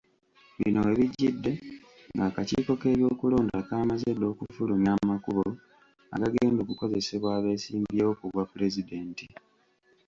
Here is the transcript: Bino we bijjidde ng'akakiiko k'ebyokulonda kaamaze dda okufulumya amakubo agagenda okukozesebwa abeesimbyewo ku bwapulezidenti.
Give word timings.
Bino 0.59 0.79
we 0.85 0.93
bijjidde 0.99 1.51
ng'akakiiko 2.15 2.73
k'ebyokulonda 2.81 3.57
kaamaze 3.67 4.09
dda 4.13 4.25
okufulumya 4.33 4.91
amakubo 5.01 5.43
agagenda 6.15 6.59
okukozesebwa 6.61 7.29
abeesimbyewo 7.37 8.11
ku 8.19 8.25
bwapulezidenti. 8.31 9.25